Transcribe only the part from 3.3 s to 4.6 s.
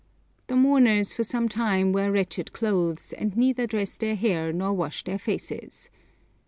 neither dress their hair